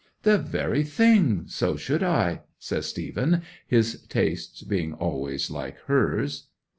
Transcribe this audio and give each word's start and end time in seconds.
'"The 0.23 0.39
very 0.39 0.81
thing; 0.83 1.43
so 1.45 1.77
should 1.77 2.01
I," 2.01 2.41
says 2.57 2.87
Stephen, 2.87 3.43
his 3.67 4.01
tastes 4.09 4.63
being 4.63 4.93
always 4.95 5.51
like 5.51 5.77
hers. 5.81 6.47